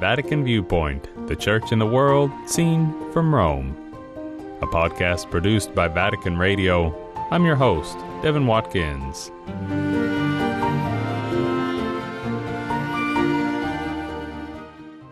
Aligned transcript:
Vatican 0.00 0.42
Viewpoint, 0.44 1.10
the 1.28 1.36
church 1.36 1.72
in 1.72 1.78
the 1.78 1.86
world 1.86 2.30
seen 2.46 2.90
from 3.12 3.34
Rome. 3.34 3.76
A 4.62 4.66
podcast 4.66 5.30
produced 5.30 5.74
by 5.74 5.88
Vatican 5.88 6.38
Radio. 6.38 6.96
I'm 7.30 7.44
your 7.44 7.54
host, 7.54 7.98
Devin 8.22 8.46
Watkins. 8.46 9.30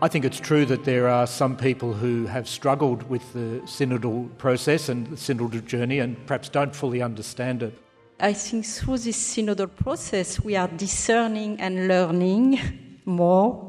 I 0.01 0.07
think 0.07 0.25
it's 0.25 0.39
true 0.39 0.65
that 0.65 0.85
there 0.85 1.07
are 1.07 1.27
some 1.27 1.55
people 1.55 1.93
who 1.93 2.25
have 2.25 2.49
struggled 2.49 3.07
with 3.07 3.31
the 3.33 3.61
synodal 3.65 4.35
process 4.39 4.89
and 4.89 5.05
the 5.05 5.17
synodal 5.17 5.63
journey 5.67 5.99
and 5.99 6.17
perhaps 6.25 6.49
don't 6.49 6.75
fully 6.75 7.03
understand 7.03 7.61
it. 7.61 7.77
I 8.19 8.33
think 8.33 8.65
through 8.65 8.97
this 8.97 9.35
synodal 9.35 9.69
process, 9.75 10.43
we 10.43 10.55
are 10.55 10.67
discerning 10.67 11.61
and 11.61 11.87
learning 11.87 12.59
more 13.05 13.68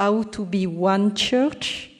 how 0.00 0.22
to 0.22 0.46
be 0.46 0.66
one 0.66 1.14
church. 1.14 1.90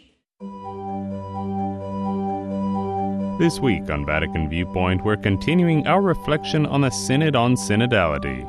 This 3.39 3.61
week 3.61 3.91
on 3.91 4.07
Vatican 4.07 4.49
Viewpoint, 4.49 5.05
we're 5.05 5.19
continuing 5.19 5.87
our 5.87 6.01
reflection 6.01 6.65
on 6.65 6.81
the 6.81 6.89
Synod 6.89 7.37
on 7.37 7.57
Synodality. 7.57 8.47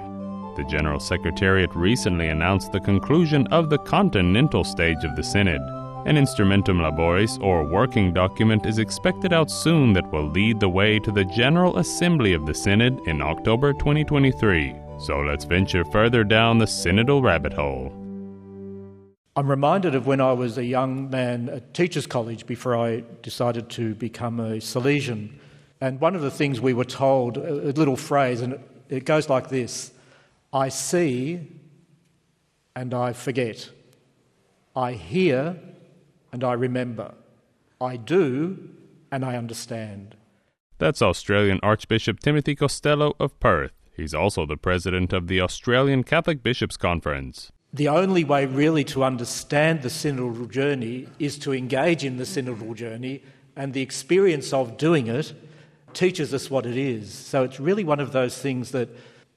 The 0.56 0.64
General 0.70 1.02
Secretariat 1.02 1.70
recently 1.76 2.30
announced 2.30 2.72
the 2.72 2.80
conclusion 2.80 3.46
of 3.48 3.70
the 3.70 3.80
continental 3.80 4.64
stage 4.64 5.04
of 5.04 5.18
the 5.18 5.24
Synod. 5.24 5.62
An 6.08 6.16
instrumentum 6.16 6.80
laboris, 6.80 7.38
or 7.42 7.70
working 7.70 8.14
document, 8.14 8.66
is 8.66 8.80
expected 8.80 9.34
out 9.34 9.52
soon 9.52 9.92
that 9.92 10.10
will 10.14 10.30
lead 10.30 10.62
the 10.62 10.70
way 10.70 10.98
to 11.00 11.12
the 11.12 11.26
General 11.26 11.78
Assembly 11.78 12.32
of 12.32 12.46
the 12.46 12.54
Synod 12.54 13.06
in 13.06 13.22
October 13.22 13.74
2023. 13.74 14.74
So 14.98 15.20
let's 15.20 15.44
venture 15.44 15.84
further 15.84 16.24
down 16.24 16.58
the 16.58 16.66
synodal 16.66 17.22
rabbit 17.22 17.52
hole. 17.52 18.01
I'm 19.42 19.50
reminded 19.50 19.96
of 19.96 20.06
when 20.06 20.22
I 20.22 20.34
was 20.34 20.60
a 20.60 20.64
young 20.64 21.10
man 21.10 21.50
at 21.50 21.74
Teachers 21.74 22.06
College 22.06 22.46
before 22.46 22.78
I 22.78 23.02
decided 23.24 23.72
to 23.72 23.96
become 23.96 24.40
a 24.40 24.58
Salesian. 24.58 25.32
And 25.82 26.00
one 26.00 26.14
of 26.14 26.22
the 26.22 26.30
things 26.30 26.62
we 26.62 26.76
were 26.76 26.86
told, 26.86 27.38
a 27.38 27.72
little 27.72 27.98
phrase, 27.98 28.42
and 28.42 28.60
it 28.88 29.04
goes 29.04 29.30
like 29.30 29.50
this 29.50 29.94
I 30.54 30.70
see 30.70 31.48
and 32.76 32.94
I 32.94 33.14
forget. 33.14 33.68
I 34.76 34.92
hear 34.92 35.58
and 36.32 36.44
I 36.44 36.54
remember. 36.54 37.16
I 37.82 37.96
do 37.96 38.70
and 39.12 39.26
I 39.26 39.38
understand. 39.38 40.18
That's 40.78 41.02
Australian 41.02 41.60
Archbishop 41.64 42.20
Timothy 42.20 42.56
Costelloe 42.56 43.16
of 43.20 43.40
Perth. 43.40 43.74
He's 43.98 44.14
also 44.14 44.46
the 44.46 44.56
president 44.56 45.14
of 45.14 45.28
the 45.28 45.42
Australian 45.42 46.04
Catholic 46.04 46.44
Bishops' 46.44 46.78
Conference. 46.78 47.52
The 47.74 47.88
only 47.88 48.24
way, 48.26 48.46
really, 48.46 48.84
to 48.86 49.04
understand 49.04 49.82
the 49.82 49.90
synodal 49.90 50.50
journey 50.50 51.08
is 51.20 51.38
to 51.40 51.54
engage 51.54 52.04
in 52.04 52.18
the 52.18 52.26
synodal 52.26 52.76
journey, 52.76 53.24
and 53.56 53.74
the 53.74 53.82
experience 53.82 54.52
of 54.52 54.78
doing 54.78 55.08
it 55.08 55.34
teaches 55.94 56.34
us 56.34 56.50
what 56.50 56.66
it 56.66 56.78
is. 56.78 57.14
So 57.14 57.44
it's 57.44 57.60
really 57.60 57.84
one 57.84 58.00
of 58.00 58.12
those 58.12 58.38
things 58.38 58.72
that 58.72 58.90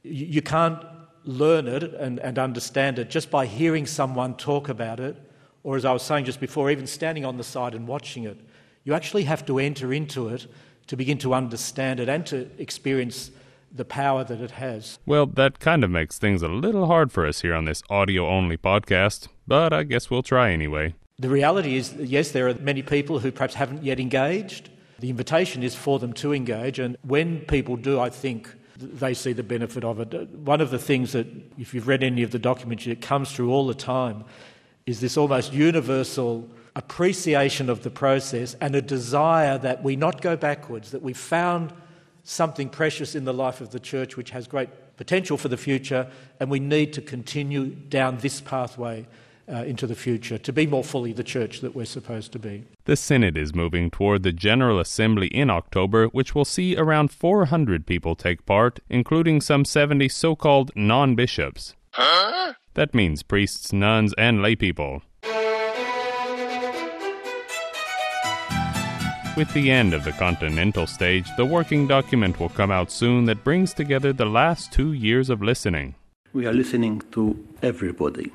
you 0.03 0.43
can't 0.43 0.85
learn 1.25 1.67
it 1.67 1.83
and, 1.95 2.19
and 2.19 2.39
understand 2.39 2.99
it 2.99 3.09
just 3.09 3.31
by 3.31 3.47
hearing 3.47 3.87
someone 3.87 4.37
talk 4.37 4.69
about 4.69 5.01
it, 5.01 5.17
or 5.63 5.77
as 5.77 5.85
I 5.85 5.93
was 5.93 6.03
saying 6.03 6.25
just 6.25 6.41
before, 6.41 6.71
even 6.71 6.87
standing 6.87 7.25
on 7.25 7.37
the 7.37 7.45
side 7.45 7.75
and 7.75 7.87
watching 7.87 8.25
it. 8.25 8.39
You 8.85 8.95
actually 8.95 9.25
have 9.25 9.47
to 9.47 9.59
enter 9.59 9.93
into 9.93 10.29
it 10.29 10.47
to 10.89 10.97
begin 10.97 11.19
to 11.19 11.35
understand 11.35 12.01
it 12.01 12.09
and 12.09 12.27
to 12.27 12.51
experience 12.59 13.31
the 13.75 13.85
power 13.85 14.23
that 14.23 14.41
it 14.41 14.53
has. 14.53 14.99
Well, 15.05 15.27
that 15.27 15.59
kind 15.59 15.83
of 15.83 15.91
makes 15.91 16.19
things 16.19 16.43
a 16.43 16.49
little 16.49 16.87
hard 16.87 17.11
for 17.11 17.27
us 17.27 17.41
here 17.41 17.55
on 17.55 17.65
this 17.65 17.83
audio 17.91 18.29
only 18.29 18.57
podcast, 18.57 19.27
but 19.47 19.73
I 19.73 19.83
guess 19.83 20.09
we'll 20.09 20.23
try 20.23 20.53
anyway. 20.53 20.95
The 21.19 21.29
reality 21.29 21.77
is, 21.77 21.95
yes, 21.95 22.31
there 22.31 22.49
are 22.49 22.55
many 22.55 22.83
people 22.83 23.19
who 23.19 23.33
perhaps 23.33 23.55
haven't 23.55 23.83
yet 23.83 23.99
engaged. 23.99 24.71
The 25.01 25.11
invitation 25.11 25.63
is 25.63 25.75
for 25.75 25.99
them 25.99 26.13
to 26.15 26.33
engage, 26.33 26.79
and 26.79 26.97
when 27.03 27.41
people 27.41 27.77
do, 27.77 27.99
I 28.01 28.11
think 28.11 28.55
they 28.77 29.15
see 29.15 29.33
the 29.33 29.43
benefit 29.43 29.85
of 29.85 30.01
it. 30.01 30.31
One 30.31 30.61
of 30.61 30.71
the 30.71 30.79
things 30.79 31.13
that, 31.13 31.27
if 31.59 31.75
you've 31.75 31.89
read 31.89 32.03
any 32.03 32.23
of 32.23 32.31
the 32.31 32.39
documents, 32.39 32.87
it 32.87 33.01
comes 33.01 33.33
through 33.33 33.53
all 33.53 33.67
the 33.67 33.75
time 33.75 34.25
is 34.87 35.01
this 35.01 35.17
almost 35.17 35.53
universal 35.53 36.49
appreciation 36.77 37.71
of 37.71 37.83
the 37.83 37.91
process 37.91 38.55
and 38.61 38.75
a 38.75 38.83
desire 38.83 39.59
that 39.59 39.83
we 39.83 39.97
not 39.97 40.21
go 40.21 40.37
backwards, 40.37 40.91
that 40.91 41.03
we 41.03 41.13
found 41.13 41.73
something 42.25 42.69
precious 42.69 43.15
in 43.15 43.25
the 43.25 43.33
life 43.33 43.61
of 43.61 43.71
the 43.71 43.81
church 43.81 44.17
which 44.17 44.31
has 44.31 44.49
great 44.49 44.71
potential 44.97 45.37
for 45.37 45.49
the 45.49 45.57
future, 45.57 46.11
and 46.41 46.51
we 46.51 46.59
need 46.59 46.93
to 46.95 47.01
continue 47.01 47.67
down 47.67 48.19
this 48.19 48.41
pathway 48.41 49.07
uh, 49.49 49.57
into 49.57 49.87
the 49.87 49.95
future 49.95 50.39
to 50.39 50.53
be 50.53 50.67
more 50.67 50.83
fully 50.85 51.13
the 51.13 51.23
church 51.23 51.61
that 51.61 51.75
we're 51.75 51.85
supposed 51.85 52.33
to 52.33 52.39
be. 52.39 52.65
The 52.87 52.97
Synod 52.97 53.37
is 53.37 53.55
moving 53.55 53.91
toward 53.91 54.23
the 54.23 54.33
General 54.33 54.79
Assembly 54.79 55.27
in 55.29 55.51
October, 55.51 56.07
which 56.07 56.35
will 56.35 56.45
see 56.45 56.77
around 56.77 57.11
400 57.11 57.87
people 57.87 58.15
take 58.15 58.47
part, 58.47 58.81
including 58.89 59.41
some 59.41 59.65
70 59.65 60.09
so 60.09 60.35
called 60.35 60.71
non 60.75 61.15
bishops. 61.15 61.75
Huh? 61.91 62.55
That 62.75 62.95
means 62.95 63.23
priests, 63.23 63.73
nuns, 63.73 64.15
and 64.19 64.39
laypeople. 64.39 65.03
With 69.37 69.53
the 69.53 69.69
end 69.69 69.95
of 69.95 70.05
the 70.05 70.13
continental 70.13 70.87
stage, 70.87 71.29
the 71.37 71.45
working 71.45 71.89
document 71.89 72.39
will 72.39 72.51
come 72.51 72.71
out 72.71 72.93
soon 72.93 73.25
that 73.25 73.43
brings 73.43 73.75
together 73.75 74.13
the 74.13 74.27
last 74.27 74.73
two 74.73 74.93
years 74.93 75.29
of 75.29 75.43
listening. 75.43 75.97
We 76.33 76.47
are 76.47 76.53
listening 76.53 77.03
to 77.11 77.45
everybody. 77.61 78.31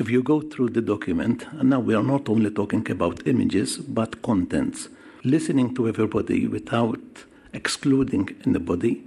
If 0.00 0.10
you 0.10 0.24
go 0.24 0.40
through 0.40 0.70
the 0.70 0.80
document, 0.80 1.46
and 1.52 1.70
now 1.70 1.78
we 1.78 1.94
are 1.94 2.02
not 2.02 2.28
only 2.28 2.50
talking 2.50 2.90
about 2.90 3.28
images 3.28 3.78
but 3.78 4.22
contents, 4.22 4.88
listening 5.22 5.72
to 5.76 5.86
everybody 5.86 6.48
without 6.48 6.98
excluding 7.52 8.30
anybody, 8.44 9.04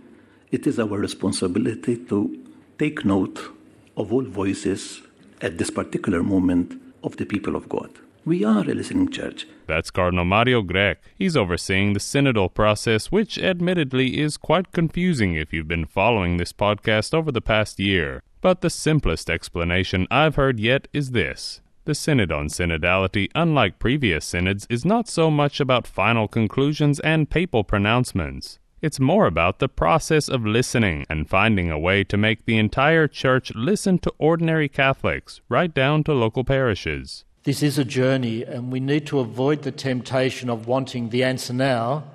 it 0.49 0.65
is 0.65 0.79
our 0.79 0.97
responsibility 0.97 1.97
to 2.05 2.39
take 2.79 3.03
note 3.03 3.51
of 3.97 4.13
all 4.13 4.23
voices 4.23 5.01
at 5.41 5.57
this 5.57 5.69
particular 5.69 6.23
moment 6.23 6.81
of 7.03 7.17
the 7.17 7.25
people 7.25 7.57
of 7.57 7.67
God. 7.67 7.89
We 8.25 8.45
are 8.45 8.61
a 8.61 8.73
listening 8.73 9.09
church. 9.09 9.45
That's 9.67 9.91
Cardinal 9.91 10.23
Mario 10.23 10.61
Grech. 10.61 10.95
He's 11.13 11.35
overseeing 11.35 11.91
the 11.91 11.99
synodal 11.99 12.53
process, 12.53 13.11
which 13.11 13.37
admittedly 13.37 14.17
is 14.17 14.37
quite 14.37 14.71
confusing 14.71 15.35
if 15.35 15.51
you've 15.51 15.67
been 15.67 15.85
following 15.85 16.37
this 16.37 16.53
podcast 16.53 17.13
over 17.13 17.33
the 17.33 17.41
past 17.41 17.81
year. 17.81 18.23
But 18.39 18.61
the 18.61 18.69
simplest 18.69 19.29
explanation 19.29 20.07
I've 20.09 20.35
heard 20.35 20.57
yet 20.57 20.87
is 20.93 21.11
this. 21.11 21.59
The 21.83 21.93
Synod 21.93 22.31
on 22.31 22.47
Synodality, 22.47 23.29
unlike 23.35 23.77
previous 23.77 24.23
synods, 24.23 24.65
is 24.69 24.85
not 24.85 25.09
so 25.09 25.29
much 25.29 25.59
about 25.59 25.85
final 25.85 26.29
conclusions 26.29 27.01
and 27.01 27.29
papal 27.29 27.65
pronouncements. 27.65 28.57
It's 28.81 29.01
more 29.01 29.25
about 29.25 29.59
the 29.59 29.67
process 29.67 30.29
of 30.29 30.45
listening 30.45 31.05
and 31.09 31.29
finding 31.29 31.69
a 31.69 31.79
way 31.79 32.05
to 32.05 32.15
make 32.15 32.45
the 32.45 32.57
entire 32.57 33.09
church 33.09 33.51
listen 33.53 33.99
to 33.99 34.13
ordinary 34.17 34.69
Catholics, 34.69 35.41
right 35.49 35.73
down 35.73 36.05
to 36.05 36.13
local 36.13 36.45
parishes. 36.45 37.25
This 37.43 37.61
is 37.61 37.77
a 37.77 37.83
journey, 37.83 38.43
and 38.43 38.71
we 38.71 38.79
need 38.79 39.05
to 39.07 39.19
avoid 39.19 39.63
the 39.63 39.71
temptation 39.71 40.49
of 40.49 40.65
wanting 40.65 41.09
the 41.09 41.25
answer 41.25 41.51
now 41.51 42.05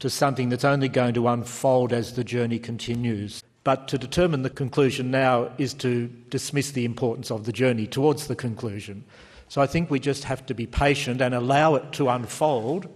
to 0.00 0.10
something 0.10 0.50
that's 0.50 0.64
only 0.64 0.90
going 0.90 1.14
to 1.14 1.26
unfold 1.26 1.90
as 1.90 2.16
the 2.16 2.24
journey 2.24 2.58
continues. 2.58 3.42
But 3.62 3.88
to 3.88 3.96
determine 3.96 4.42
the 4.42 4.50
conclusion 4.50 5.10
now 5.10 5.50
is 5.56 5.72
to 5.74 6.08
dismiss 6.28 6.72
the 6.72 6.84
importance 6.84 7.30
of 7.30 7.46
the 7.46 7.52
journey 7.52 7.86
towards 7.86 8.26
the 8.26 8.36
conclusion. 8.36 9.04
So 9.48 9.62
I 9.62 9.66
think 9.66 9.90
we 9.90 10.00
just 10.00 10.24
have 10.24 10.44
to 10.46 10.54
be 10.54 10.66
patient 10.66 11.22
and 11.22 11.34
allow 11.34 11.76
it 11.76 11.92
to 11.92 12.10
unfold 12.10 12.86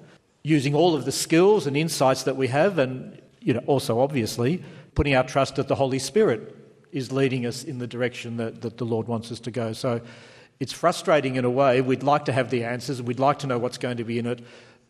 using 0.43 0.75
all 0.75 0.95
of 0.95 1.07
the 1.07 1.13
skills 1.13 1.67
and 1.67 1.75
insights 1.75 2.25
that 2.25 2.37
we 2.37 2.49
have, 2.49 2.79
and 2.79 3.19
you 3.41 3.55
know, 3.55 3.63
also 3.67 4.01
obviously 4.01 4.63
putting 4.95 5.15
our 5.15 5.25
trust 5.25 5.57
that 5.57 5.69
the 5.69 5.75
Holy 5.75 5.99
Spirit 5.99 6.55
is 6.93 7.13
leading 7.13 7.47
us 7.47 7.65
in 7.65 7.79
the 7.79 7.87
direction 7.87 8.37
that, 8.37 8.61
that 8.61 8.77
the 8.77 8.85
Lord 8.85 9.09
wants 9.09 9.33
us 9.33 9.41
to 9.41 9.51
go. 9.51 9.73
So 9.73 10.03
it's 10.61 10.73
frustrating 10.73 11.37
in 11.37 11.45
a 11.45 11.51
way. 11.51 11.81
We'd 11.81 12.03
like 12.03 12.25
to 12.27 12.33
have 12.33 12.51
the 12.51 12.65
answers, 12.65 13.01
we'd 13.03 13.21
like 13.21 13.39
to 13.41 13.47
know 13.47 13.59
what's 13.59 13.79
going 13.79 13.97
to 13.99 14.05
be 14.05 14.19
in 14.19 14.27
it, 14.27 14.41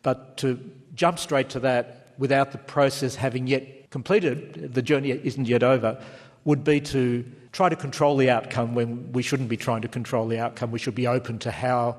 but 0.01 0.37
to 0.37 0.59
jump 0.95 1.19
straight 1.19 1.49
to 1.49 1.59
that 1.61 2.13
without 2.17 2.51
the 2.51 2.57
process 2.57 3.15
having 3.15 3.47
yet 3.47 3.89
completed, 3.91 4.73
the 4.73 4.81
journey 4.81 5.11
isn't 5.11 5.47
yet 5.47 5.63
over, 5.63 6.01
would 6.45 6.63
be 6.63 6.79
to 6.79 7.25
try 7.51 7.69
to 7.69 7.75
control 7.75 8.17
the 8.17 8.29
outcome 8.29 8.75
when 8.75 9.11
we 9.11 9.21
shouldn't 9.21 9.49
be 9.49 9.57
trying 9.57 9.81
to 9.81 9.87
control 9.87 10.27
the 10.27 10.39
outcome. 10.39 10.71
We 10.71 10.79
should 10.79 10.95
be 10.95 11.07
open 11.07 11.39
to 11.39 11.51
how 11.51 11.97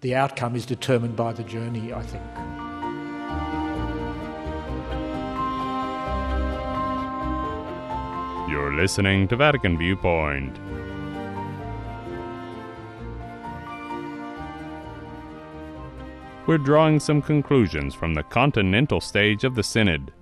the 0.00 0.14
outcome 0.14 0.56
is 0.56 0.66
determined 0.66 1.16
by 1.16 1.32
the 1.32 1.44
journey, 1.44 1.92
I 1.92 2.02
think. 2.02 2.22
You're 8.50 8.74
listening 8.74 9.28
to 9.28 9.36
Vatican 9.36 9.78
Viewpoint. 9.78 10.58
We're 16.46 16.58
drawing 16.58 16.98
some 16.98 17.22
conclusions 17.22 17.94
from 17.94 18.14
the 18.14 18.22
continental 18.22 19.00
stage 19.00 19.44
of 19.44 19.54
the 19.54 19.62
Synod. 19.62 20.12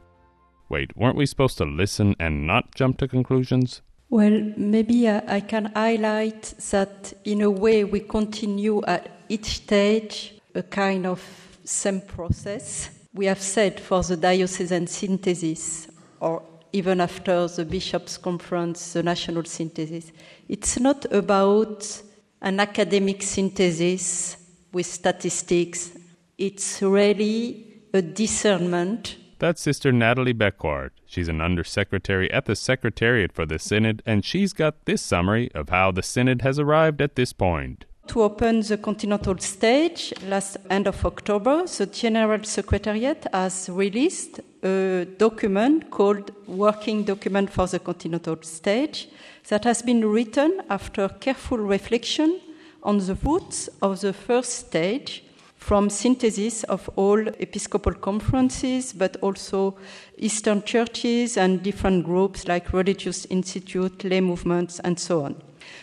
Wait, 0.69 0.97
weren't 0.97 1.17
we 1.17 1.27
supposed 1.27 1.59
to 1.59 1.65
listen 1.65 2.15
and 2.21 2.47
not 2.47 2.75
jump 2.75 2.99
to 2.99 3.09
conclusions? 3.09 3.83
Well, 4.11 4.53
maybe 4.57 5.09
I 5.09 5.41
can 5.41 5.67
highlight 5.75 6.55
that 6.71 7.13
in 7.25 7.41
a 7.43 7.51
way 7.51 7.85
we 7.85 8.01
continue 8.01 8.83
at 8.85 9.11
each 9.29 9.47
stage 9.47 10.35
a 10.55 10.63
kind 10.63 11.07
of 11.07 11.23
same 11.65 12.01
process. 12.01 12.91
We 13.15 13.27
have 13.27 13.41
said 13.41 13.81
for 13.81 14.03
the 14.03 14.17
diocesan 14.17 14.89
synthesis, 14.89 15.89
or 16.21 16.43
even 16.73 17.01
after 17.01 17.49
the 17.49 17.65
bishops' 17.65 18.19
conference, 18.19 18.93
the 18.93 19.03
national 19.03 19.45
synthesis, 19.45 20.13
it's 20.49 20.79
not 20.79 21.07
about 21.13 22.03
an 22.43 22.61
academic 22.61 23.23
synthesis 23.23 24.37
with 24.73 24.87
statistics. 24.87 25.93
It's 26.41 26.81
really 26.81 27.67
a 27.93 28.01
discernment. 28.01 29.19
That's 29.41 29.61
Sister 29.61 29.93
Nathalie 29.93 30.33
Becquart. 30.33 30.93
She's 31.05 31.29
an 31.29 31.43
undersecretary 31.43 32.33
at 32.33 32.47
the 32.47 32.57
Secretariat 32.57 33.31
for 33.31 33.45
the 33.45 33.59
Synod, 33.59 34.03
and 34.07 34.25
she's 34.25 34.55
got 34.55 34.87
this 34.87 35.03
summary 35.03 35.51
of 35.55 35.69
how 35.69 35.91
the 35.91 36.03
Synod 36.03 36.41
has 36.41 36.59
arrived 36.59 37.03
at 37.03 37.15
this 37.15 37.35
point. 37.35 37.85
To 38.07 38.23
open 38.23 38.63
the 38.63 38.79
continental 38.79 39.37
stage 39.37 40.15
last 40.27 40.57
end 40.71 40.87
of 40.87 41.05
October, 41.05 41.67
the 41.67 41.85
General 41.85 42.43
Secretariat 42.45 43.27
has 43.35 43.69
released 43.69 44.41
a 44.63 45.07
document 45.19 45.91
called 45.91 46.31
Working 46.47 47.05
Document 47.05 47.51
for 47.51 47.67
the 47.67 47.81
Continental 47.81 48.39
Stage 48.41 49.11
that 49.49 49.65
has 49.65 49.83
been 49.83 50.07
written 50.07 50.63
after 50.71 51.07
careful 51.11 51.59
reflection 51.59 52.41
on 52.83 52.97
the 52.97 53.15
roots 53.27 53.69
of 53.83 54.01
the 54.01 54.15
first 54.15 54.55
stage 54.55 55.23
from 55.61 55.91
synthesis 55.91 56.65
of 56.65 56.89
all 56.97 57.21
episcopal 57.39 57.93
conferences, 57.93 58.95
but 58.95 59.17
also 59.21 59.77
Eastern 60.17 60.63
churches 60.63 61.37
and 61.37 61.63
different 61.63 62.05
groups 62.05 62.49
like 62.49 62.73
Religious 62.73 63.27
Institute, 63.27 64.03
lay 64.03 64.21
movements, 64.23 64.81
and 64.81 64.99
so 64.99 65.23
on. 65.23 65.37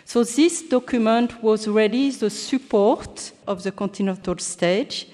So 0.03 0.23
this 0.23 0.63
document 0.63 1.43
was 1.43 1.67
really 1.67 2.09
the 2.09 2.31
support 2.31 3.31
of 3.47 3.63
the 3.63 3.71
continental 3.71 4.37
stage, 4.39 5.07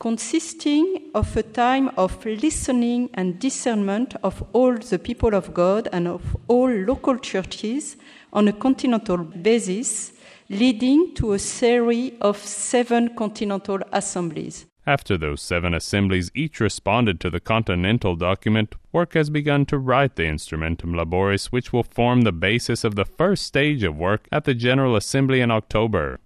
consisting 0.00 1.10
of 1.14 1.36
a 1.36 1.42
time 1.42 1.90
of 1.96 2.24
listening 2.26 3.10
and 3.14 3.38
discernment 3.38 4.16
of 4.24 4.44
all 4.52 4.76
the 4.76 4.98
people 4.98 5.32
of 5.32 5.54
God 5.54 5.88
and 5.92 6.08
of 6.08 6.36
all 6.48 6.68
local 6.68 7.18
churches 7.18 7.96
on 8.32 8.48
a 8.48 8.52
continental 8.52 9.18
basis, 9.18 10.12
leading 10.50 11.14
to 11.14 11.34
a 11.34 11.38
series 11.38 12.14
of 12.22 12.38
seven 12.38 13.14
continental 13.14 13.80
assemblies. 13.92 14.64
After 14.86 15.18
those 15.18 15.42
seven 15.42 15.74
assemblies 15.74 16.30
each 16.34 16.60
responded 16.60 17.20
to 17.20 17.28
the 17.28 17.40
Continental 17.40 18.16
document, 18.16 18.74
work 18.90 19.12
has 19.12 19.28
begun 19.28 19.66
to 19.66 19.76
write 19.76 20.16
the 20.16 20.22
Instrumentum 20.22 20.94
Laboris, 20.94 21.52
which 21.52 21.70
will 21.74 21.82
form 21.82 22.22
the 22.22 22.32
basis 22.32 22.82
of 22.82 22.94
the 22.94 23.04
first 23.04 23.44
stage 23.44 23.82
of 23.82 23.98
work 23.98 24.26
at 24.32 24.44
the 24.44 24.54
General 24.54 24.96
Assembly 24.96 25.42
in 25.42 25.50
October. 25.50 26.18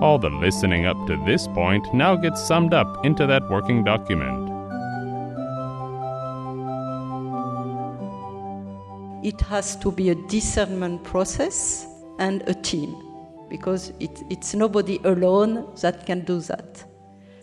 All 0.00 0.18
the 0.18 0.30
listening 0.30 0.86
up 0.86 0.96
to 1.06 1.22
this 1.26 1.46
point 1.48 1.92
now 1.92 2.16
gets 2.16 2.42
summed 2.42 2.72
up 2.72 3.04
into 3.04 3.26
that 3.26 3.50
working 3.50 3.84
document. 3.84 4.47
It 9.22 9.40
has 9.42 9.74
to 9.76 9.90
be 9.90 10.10
a 10.10 10.14
discernment 10.14 11.02
process 11.02 11.86
and 12.20 12.42
a 12.48 12.54
team 12.54 12.94
because 13.50 13.92
it, 13.98 14.22
it's 14.30 14.54
nobody 14.54 15.00
alone 15.04 15.66
that 15.80 16.06
can 16.06 16.20
do 16.20 16.40
that. 16.40 16.84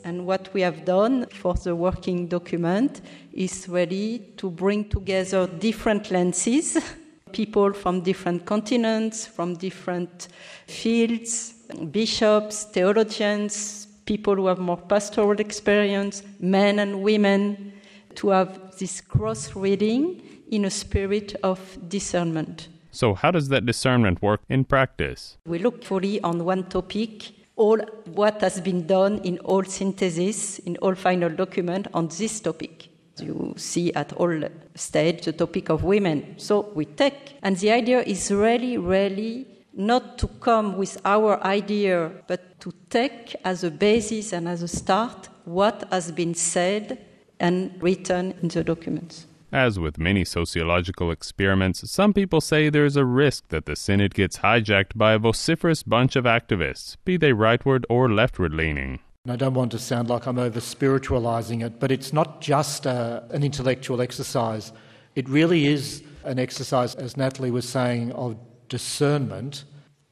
And 0.06 0.26
what 0.26 0.54
we 0.54 0.62
have 0.62 0.86
done 0.86 1.26
for 1.28 1.54
the 1.56 1.76
working 1.76 2.28
document 2.28 3.02
is 3.34 3.68
really 3.68 4.20
to 4.38 4.50
bring 4.50 4.88
together 4.88 5.48
different 5.48 6.12
lenses, 6.12 6.78
people 7.34 7.74
from 7.74 8.02
different 8.02 8.46
continents, 8.46 9.28
from 9.28 9.56
different 9.56 10.30
fields, 10.68 11.56
bishops, 11.92 12.66
theologians, 12.66 13.88
people 14.06 14.36
who 14.36 14.48
have 14.48 14.60
more 14.60 14.78
pastoral 14.78 15.40
experience, 15.42 16.24
men 16.40 16.80
and 16.80 17.02
women, 17.02 17.74
to 18.14 18.30
have 18.30 18.78
this 18.78 19.02
cross 19.02 19.56
reading 19.56 20.22
in 20.52 20.66
a 20.66 20.70
spirit 20.70 21.36
of 21.44 21.78
discernment. 21.88 22.70
So, 22.92 23.14
how 23.14 23.32
does 23.32 23.50
that 23.50 23.66
discernment 23.66 24.22
work 24.22 24.42
in 24.48 24.64
practice? 24.64 25.38
We 25.46 25.60
look 25.60 25.84
fully 25.84 26.22
on 26.22 26.46
one 26.46 26.64
topic, 26.70 27.32
all 27.56 27.80
what 28.06 28.42
has 28.42 28.62
been 28.62 28.88
done 28.88 29.20
in 29.24 29.38
all 29.40 29.64
synthesis, 29.64 30.60
in 30.60 30.78
all 30.78 30.96
final 30.96 31.30
document 31.30 31.88
on 31.94 32.08
this 32.08 32.40
topic. 32.40 32.88
You 33.20 33.54
see 33.58 33.94
at 33.94 34.14
all 34.14 34.44
stage 34.76 35.26
the 35.26 35.34
topic 35.34 35.70
of 35.70 35.84
women. 35.84 36.36
So 36.38 36.72
we 36.74 36.86
take, 36.86 37.38
and 37.42 37.58
the 37.58 37.72
idea 37.72 38.02
is 38.02 38.32
really, 38.32 38.78
really 38.78 39.48
not 39.74 40.18
to 40.20 40.28
come 40.40 40.78
with 40.78 40.98
our 41.06 41.44
idea, 41.44 42.12
but 42.28 42.60
to 42.62 42.74
take 42.90 43.36
as 43.44 43.64
a 43.64 43.72
basis 43.72 44.32
and 44.32 44.48
as 44.48 44.62
a 44.62 44.68
start 44.68 45.30
what 45.44 45.88
has 45.92 46.12
been 46.12 46.34
said 46.34 46.98
and 47.40 47.72
written 47.82 48.34
in 48.42 48.48
the 48.48 48.64
documents. 48.64 49.28
As 49.56 49.80
with 49.80 49.98
many 49.98 50.26
sociological 50.26 51.12
experiments, 51.12 51.90
some 51.90 52.12
people 52.12 52.42
say 52.42 52.68
there 52.68 52.84
is 52.84 52.98
a 52.98 53.06
risk 53.06 53.48
that 53.48 53.66
the 53.66 53.78
Synod 53.78 54.14
gets 54.14 54.40
hijacked 54.40 54.98
by 54.98 55.14
a 55.14 55.18
vociferous 55.18 55.82
bunch 55.82 56.18
of 56.18 56.26
activists, 56.26 56.98
be 57.06 57.16
they 57.16 57.32
rightward 57.32 57.86
or 57.88 58.12
leftward 58.12 58.54
leaning. 58.54 59.00
I 59.26 59.38
don't 59.38 59.54
want 59.54 59.72
to 59.72 59.80
sound 59.80 60.10
like 60.10 60.26
I'm 60.26 60.38
over 60.38 60.60
spiritualizing 60.60 61.62
it, 61.62 61.80
but 61.80 61.90
it's 61.90 62.12
not 62.12 62.42
just 62.42 62.86
a, 62.86 63.24
an 63.30 63.44
intellectual 63.44 64.02
exercise. 64.02 64.74
It 65.16 65.30
really 65.30 65.68
is 65.68 66.04
an 66.26 66.38
exercise, 66.38 66.94
as 66.96 67.16
Nathalie 67.16 67.50
was 67.50 67.68
saying, 67.68 68.12
of 68.12 68.36
discernment, 68.68 69.64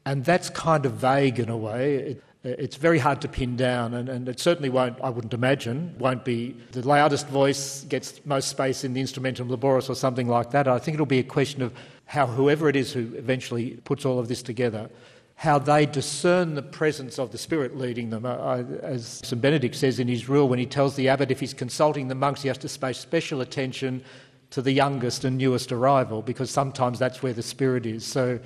and 0.06 0.24
that's 0.24 0.50
kind 0.52 0.86
of 0.86 0.94
vague 0.94 1.38
in 1.38 1.50
a 1.50 1.58
way. 1.58 1.96
It, 1.96 2.24
Uh, 2.46 2.50
it's 2.50 2.76
very 2.76 3.00
hard 3.00 3.22
to 3.22 3.28
pin 3.28 3.56
down, 3.56 3.94
and, 3.94 4.10
and, 4.10 4.28
it 4.28 4.40
certainly 4.40 4.70
won't, 4.70 5.00
I 5.02 5.10
wouldn't 5.10 5.34
imagine, 5.34 5.96
won't 5.98 6.26
be 6.26 6.58
the 6.74 6.86
loudest 6.86 7.28
voice 7.28 7.86
gets 7.86 8.20
most 8.26 8.50
space 8.50 8.84
in 8.84 8.94
the 8.94 9.02
instrumentum 9.02 9.50
laboris 9.50 9.90
or 9.90 9.96
something 9.96 10.28
like 10.28 10.52
that. 10.52 10.68
I 10.68 10.78
think 10.78 10.96
it'll 10.96 11.06
be 11.06 11.20
a 11.20 11.24
question 11.24 11.62
of 11.62 11.74
how 12.06 12.28
whoever 12.28 12.68
it 12.68 12.76
is 12.76 12.92
who 12.92 13.14
eventually 13.16 13.72
puts 13.86 14.06
all 14.06 14.20
of 14.20 14.28
this 14.28 14.44
together, 14.44 14.90
how 15.36 15.58
they 15.58 15.86
discern 15.86 16.56
the 16.56 16.62
presence 16.62 17.18
of 17.18 17.32
the 17.32 17.38
Spirit 17.38 17.78
leading 17.78 18.10
them. 18.10 18.26
I, 18.26 18.60
as 18.82 19.22
St. 19.24 19.42
Benedict 19.42 19.76
says 19.76 20.00
in 20.00 20.10
his 20.10 20.28
rule, 20.28 20.50
when 20.50 20.60
he 20.60 20.66
tells 20.66 20.96
the 20.96 21.08
abbot 21.08 21.32
if 21.32 21.40
he's 21.40 21.54
consulting 21.54 22.10
the 22.10 22.16
monks, 22.16 22.42
he 22.42 22.50
has 22.50 22.58
to 22.60 22.80
pay 22.80 22.92
special 22.92 23.40
attention 23.40 24.04
to 24.50 24.62
the 24.62 24.72
youngest 24.72 25.24
and 25.24 25.38
newest 25.38 25.72
arrival, 25.72 26.22
because 26.22 26.52
sometimes 26.52 27.00
that's 27.00 27.24
where 27.24 27.34
the 27.34 27.42
Spirit 27.42 27.86
is. 27.86 28.06
So 28.06 28.40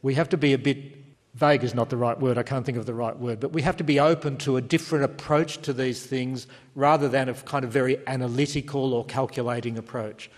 we 0.00 0.14
have 0.14 0.30
to 0.30 0.36
be 0.38 0.54
a 0.54 0.58
bit 0.58 1.01
vague 1.34 1.64
is 1.64 1.74
not 1.74 1.88
the 1.88 1.96
right 1.96 2.18
word, 2.18 2.36
I 2.36 2.42
can't 2.42 2.64
think 2.64 2.78
of 2.78 2.86
the 2.86 2.94
right 2.94 3.18
word, 3.18 3.40
but 3.40 3.52
we 3.52 3.62
have 3.62 3.76
to 3.78 3.84
be 3.84 3.98
open 3.98 4.36
to 4.38 4.56
a 4.56 4.60
different 4.60 5.04
approach 5.04 5.58
to 5.62 5.72
these 5.72 6.04
things 6.04 6.46
rather 6.74 7.08
than 7.08 7.28
a 7.28 7.34
kind 7.34 7.64
of 7.64 7.70
very 7.70 7.98
analytical 8.06 8.92
or 8.92 9.04
calculating 9.04 9.78
approach. 9.78 10.30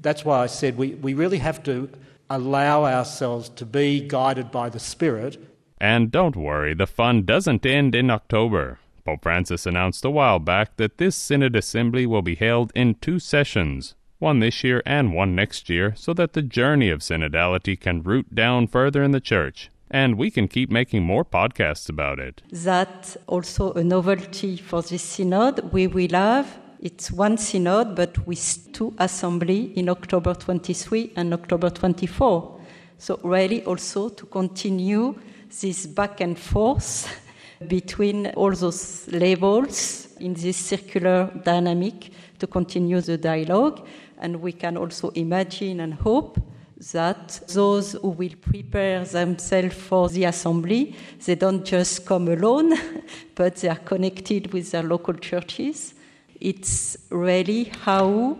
That's 0.00 0.24
why 0.24 0.40
I 0.40 0.46
said 0.46 0.76
we, 0.76 0.94
we 0.94 1.14
really 1.14 1.38
have 1.38 1.62
to 1.64 1.90
allow 2.28 2.84
ourselves 2.84 3.50
to 3.50 3.66
be 3.66 4.00
guided 4.00 4.50
by 4.50 4.68
the 4.68 4.80
Spirit. 4.80 5.38
And 5.78 6.10
don't 6.10 6.36
worry, 6.36 6.74
the 6.74 6.86
fun 6.86 7.24
doesn't 7.24 7.66
end 7.66 7.94
in 7.94 8.10
October. 8.10 8.78
Pope 9.04 9.22
Francis 9.22 9.66
announced 9.66 10.04
a 10.04 10.10
while 10.10 10.38
back 10.38 10.76
that 10.76 10.98
this 10.98 11.16
Synod 11.16 11.56
Assembly 11.56 12.06
will 12.06 12.22
be 12.22 12.36
held 12.36 12.72
in 12.74 12.94
two 12.94 13.18
sessions, 13.18 13.94
one 14.18 14.38
this 14.38 14.62
year 14.62 14.82
and 14.86 15.12
one 15.12 15.34
next 15.34 15.68
year, 15.68 15.92
so 15.96 16.14
that 16.14 16.32
the 16.32 16.42
journey 16.42 16.88
of 16.88 17.00
synodality 17.00 17.78
can 17.78 18.02
root 18.02 18.32
down 18.34 18.68
further 18.68 19.02
in 19.02 19.10
the 19.10 19.20
Church 19.20 19.71
and 19.92 20.16
we 20.16 20.30
can 20.30 20.48
keep 20.48 20.70
making 20.70 21.02
more 21.02 21.24
podcasts 21.24 21.88
about 21.88 22.18
it. 22.18 22.42
That 22.50 23.16
also 23.26 23.72
a 23.74 23.84
novelty 23.84 24.56
for 24.56 24.82
this 24.82 25.02
synod. 25.02 25.72
We 25.72 25.86
will 25.86 26.12
have 26.12 26.58
it's 26.80 27.12
one 27.12 27.38
synod, 27.38 27.94
but 27.94 28.26
with 28.26 28.72
two 28.72 28.92
assembly 28.98 29.72
in 29.76 29.88
October 29.88 30.34
23 30.34 31.12
and 31.14 31.32
October 31.32 31.70
24. 31.70 32.58
So 32.98 33.20
really 33.22 33.62
also 33.64 34.08
to 34.08 34.26
continue 34.26 35.14
this 35.60 35.86
back 35.86 36.20
and 36.20 36.36
forth 36.36 37.08
between 37.68 38.28
all 38.34 38.50
those 38.50 39.06
levels 39.12 40.08
in 40.18 40.34
this 40.34 40.56
circular 40.56 41.30
dynamic 41.44 42.10
to 42.40 42.48
continue 42.48 43.00
the 43.00 43.16
dialogue. 43.16 43.86
And 44.18 44.40
we 44.40 44.50
can 44.50 44.76
also 44.76 45.10
imagine 45.10 45.78
and 45.78 45.94
hope 45.94 46.40
that 46.90 47.40
those 47.48 47.92
who 47.92 48.08
will 48.08 48.34
prepare 48.40 49.04
themselves 49.04 49.74
for 49.74 50.08
the 50.08 50.24
assembly, 50.24 50.96
they 51.24 51.36
don't 51.36 51.64
just 51.64 52.04
come 52.04 52.28
alone, 52.28 52.74
but 53.34 53.56
they 53.56 53.68
are 53.68 53.76
connected 53.76 54.52
with 54.52 54.70
their 54.72 54.82
local 54.82 55.14
churches. 55.14 55.94
It's 56.40 56.96
really 57.10 57.64
how, 57.64 58.36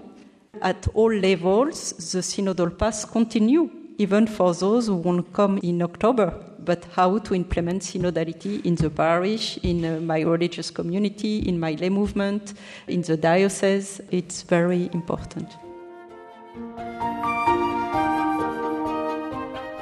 at 0.61 0.89
all 0.95 1.13
levels, 1.15 1.91
the 1.93 2.19
synodal 2.19 2.77
path 2.77 3.11
continue, 3.13 3.71
even 3.99 4.27
for 4.27 4.53
those 4.55 4.89
who 4.89 4.97
won't 4.97 5.33
come 5.33 5.59
in 5.59 5.81
October, 5.81 6.35
but 6.59 6.85
how 6.97 7.19
to 7.19 7.35
implement 7.35 7.83
synodality 7.83 8.65
in 8.65 8.75
the 8.75 8.91
parish, 8.91 9.59
in 9.59 9.85
uh, 9.85 10.01
my 10.01 10.21
religious 10.21 10.71
community, 10.71 11.39
in 11.49 11.61
my 11.61 11.73
lay 11.75 11.91
movement, 11.91 12.55
in 12.89 13.03
the 13.03 13.17
diocese. 13.17 14.01
It's 14.11 14.43
very 14.43 14.91
important. 14.93 15.49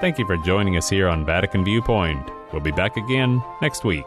Thank 0.00 0.19
you 0.19 0.25
for 0.25 0.38
joining 0.38 0.78
us 0.78 0.88
here 0.88 1.09
on 1.09 1.26
Vatican 1.26 1.62
Viewpoint. 1.62 2.30
We'll 2.52 2.62
be 2.62 2.71
back 2.71 2.97
again 2.97 3.42
next 3.61 3.85
week. 3.85 4.07